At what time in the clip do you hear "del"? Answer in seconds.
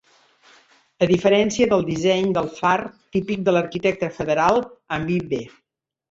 1.73-1.83, 2.37-2.49